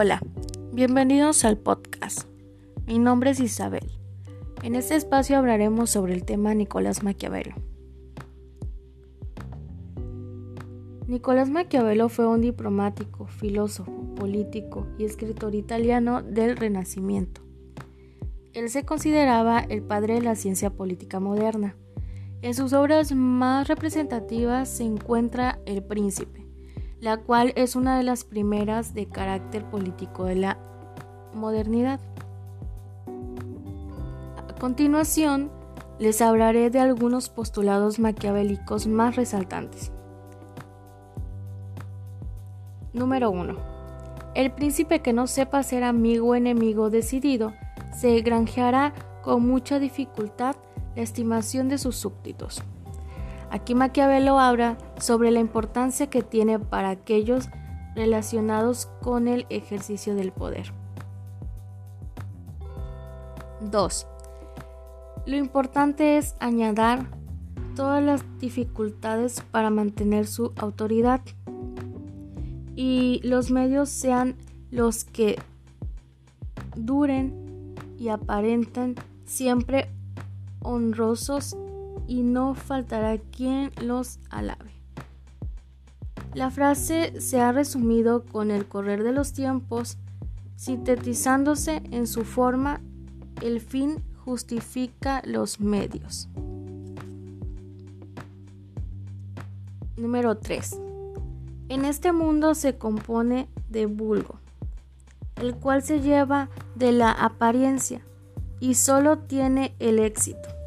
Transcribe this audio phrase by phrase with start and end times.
[0.00, 0.20] Hola,
[0.72, 2.28] bienvenidos al podcast.
[2.86, 3.90] Mi nombre es Isabel.
[4.62, 7.56] En este espacio hablaremos sobre el tema Nicolás Maquiavelo.
[11.08, 17.40] Nicolás Maquiavelo fue un diplomático, filósofo, político y escritor italiano del Renacimiento.
[18.52, 21.74] Él se consideraba el padre de la ciencia política moderna.
[22.40, 26.47] En sus obras más representativas se encuentra El Príncipe,
[27.00, 30.58] la cual es una de las primeras de carácter político de la
[31.34, 32.00] modernidad.
[34.36, 35.50] A continuación,
[35.98, 39.92] les hablaré de algunos postulados maquiavélicos más resaltantes.
[42.92, 43.56] Número 1.
[44.34, 47.52] El príncipe que no sepa ser amigo o enemigo decidido
[47.96, 50.56] se granjeará con mucha dificultad
[50.96, 52.62] la estimación de sus súbditos.
[53.50, 57.48] Aquí Maquiavelo habla sobre la importancia que tiene para aquellos
[57.94, 60.72] relacionados con el ejercicio del poder.
[63.60, 64.06] 2.
[65.26, 67.06] Lo importante es añadir
[67.74, 71.20] todas las dificultades para mantener su autoridad
[72.76, 74.36] y los medios sean
[74.70, 75.36] los que
[76.76, 79.90] duren y aparenten siempre
[80.60, 81.56] honrosos
[82.08, 84.72] y no faltará quien los alabe.
[86.34, 89.98] La frase se ha resumido con el correr de los tiempos,
[90.56, 92.80] sintetizándose en su forma,
[93.42, 96.28] el fin justifica los medios.
[99.96, 100.80] Número 3.
[101.68, 104.38] En este mundo se compone de vulgo,
[105.36, 108.00] el cual se lleva de la apariencia
[108.60, 110.57] y solo tiene el éxito.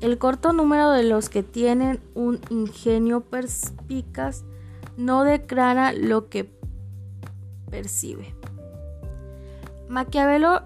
[0.00, 4.44] El corto número de los que tienen un ingenio perspicaz
[4.96, 6.50] no declara lo que
[7.70, 8.34] percibe.
[9.88, 10.62] Maquiavelo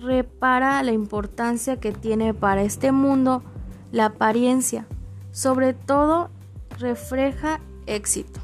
[0.00, 3.42] repara la importancia que tiene para este mundo
[3.92, 4.86] la apariencia,
[5.30, 6.30] sobre todo
[6.78, 8.40] refleja éxito,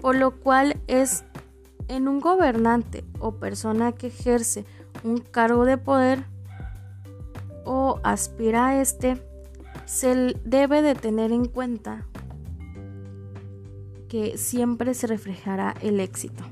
[0.00, 1.24] por lo cual es
[1.88, 4.64] en un gobernante o persona que ejerce
[5.04, 6.24] un cargo de poder
[7.64, 9.22] o aspira a este,
[9.86, 12.06] se debe de tener en cuenta
[14.08, 16.44] que siempre se reflejará el éxito.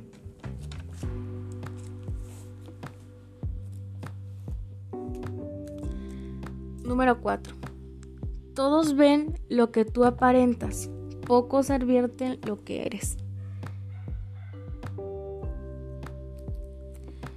[6.85, 7.55] Número 4.
[8.55, 10.91] Todos ven lo que tú aparentas,
[11.27, 13.17] pocos advierten lo que eres.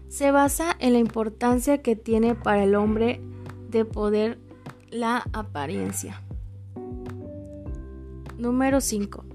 [0.10, 3.22] Se basa en la importancia que tiene para el hombre
[3.70, 4.40] de poder
[4.98, 6.22] la apariencia.
[8.38, 9.26] Número 5.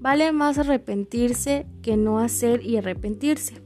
[0.00, 3.62] Vale más arrepentirse que no hacer y arrepentirse.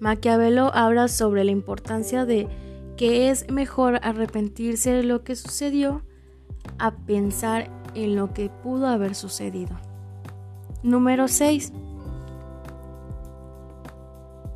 [0.00, 2.48] Maquiavelo habla sobre la importancia de
[2.96, 6.02] que es mejor arrepentirse de lo que sucedió
[6.78, 9.76] a pensar en lo que pudo haber sucedido.
[10.82, 11.72] Número 6.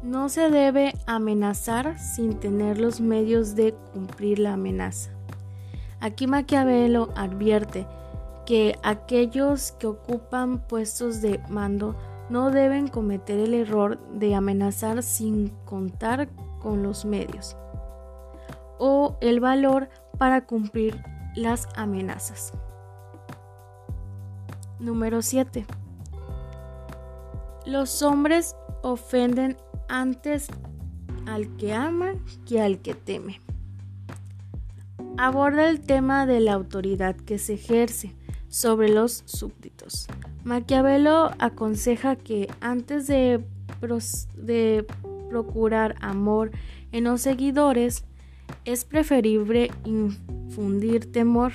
[0.03, 5.20] No se debe amenazar sin tener los medios de cumplir la amenaza.
[6.01, 7.87] Aquí Maquiavelo advierte
[8.47, 11.95] que aquellos que ocupan puestos de mando
[12.31, 16.29] no deben cometer el error de amenazar sin contar
[16.61, 17.57] con los medios
[18.79, 21.03] o el valor para cumplir
[21.37, 22.53] las amenazas.
[24.79, 25.67] Número 7.
[27.67, 29.59] Los hombres ofenden
[29.89, 30.49] antes
[31.27, 32.15] al que ama
[32.47, 33.41] que al que teme
[35.21, 38.15] aborda el tema de la autoridad que se ejerce
[38.49, 40.07] sobre los súbditos.
[40.45, 43.45] Maquiavelo aconseja que antes de,
[44.37, 44.87] de
[45.29, 46.51] procurar amor
[46.91, 48.05] en los seguidores,
[48.65, 51.53] es preferible infundir temor.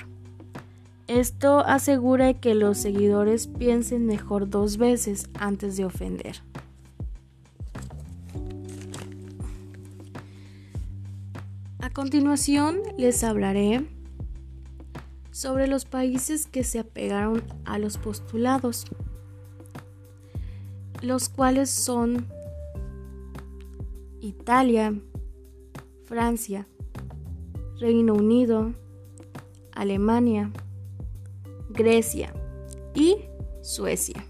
[1.08, 6.36] Esto asegura que los seguidores piensen mejor dos veces antes de ofender.
[11.96, 13.86] Continuación les hablaré
[15.30, 18.84] sobre los países que se apegaron a los postulados,
[21.00, 22.26] los cuales son
[24.20, 24.94] Italia,
[26.04, 26.68] Francia,
[27.80, 28.74] Reino Unido,
[29.72, 30.52] Alemania,
[31.70, 32.34] Grecia
[32.94, 33.20] y
[33.62, 34.22] Suecia,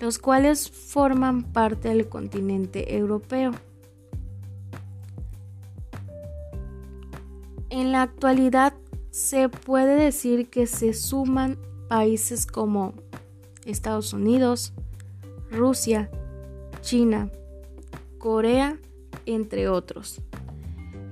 [0.00, 3.50] los cuales forman parte del continente europeo.
[7.74, 8.72] En la actualidad
[9.10, 12.94] se puede decir que se suman países como
[13.66, 14.72] Estados Unidos,
[15.50, 16.08] Rusia,
[16.82, 17.32] China,
[18.18, 18.78] Corea,
[19.26, 20.20] entre otros,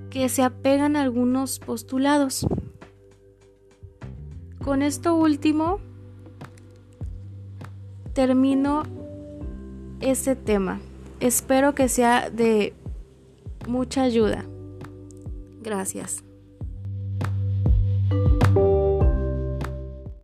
[0.08, 2.46] que se apegan a algunos postulados.
[4.62, 5.80] Con esto último,
[8.12, 8.84] termino
[10.00, 10.80] este tema.
[11.18, 12.72] Espero que sea de
[13.66, 14.44] mucha ayuda.
[15.60, 16.22] Gracias.